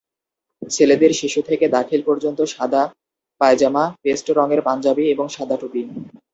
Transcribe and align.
ছেলেদের 0.61 1.11
শিশু 1.13 1.39
থেকে 1.41 1.65
দাখিল 1.67 2.01
পর্যন্ত 2.05 2.39
সাদা 2.45 2.83
পায়জামা, 3.41 3.83
পেস্ট 4.03 4.27
রঙের 4.29 4.61
পাঞ্জাবি 4.61 5.05
এবং 5.09 5.25
সাদা 5.29 5.55
টুপি। 5.57 5.81